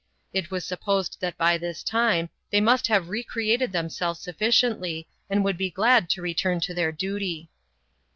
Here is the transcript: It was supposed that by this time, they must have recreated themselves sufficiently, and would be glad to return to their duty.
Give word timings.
It 0.33 0.49
was 0.49 0.65
supposed 0.65 1.21
that 1.21 1.37
by 1.37 1.59
this 1.59 1.83
time, 1.83 2.31
they 2.49 2.59
must 2.59 2.87
have 2.87 3.09
recreated 3.09 3.71
themselves 3.71 4.19
sufficiently, 4.19 5.07
and 5.29 5.43
would 5.43 5.57
be 5.59 5.69
glad 5.69 6.09
to 6.09 6.23
return 6.23 6.59
to 6.61 6.73
their 6.73 6.91
duty. 6.91 7.51